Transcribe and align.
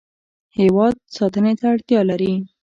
هیواد 0.57 0.95
ساتنې 1.15 1.53
ته 1.59 1.65
اړتیا 1.73 2.01
لري. 2.09 2.33